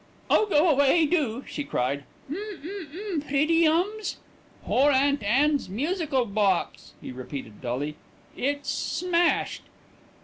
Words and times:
"Oh! 0.31 0.47
go 0.47 0.67
away 0.67 1.05
do!" 1.05 1.43
she 1.47 1.63
cried. 1.63 2.05
"Um 2.27 2.35
um 2.35 2.41
um 2.63 3.13
um 3.13 3.21
prettyums." 3.21 4.15
"Pore 4.65 4.91
Aunt 4.91 5.21
Anne's 5.21 5.69
musical 5.69 6.25
box," 6.25 6.93
he 6.99 7.11
repeated 7.11 7.61
dully. 7.61 7.97
"It's 8.35 8.67
smashed." 8.71 9.61